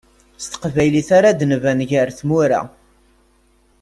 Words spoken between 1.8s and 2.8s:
gar tmura.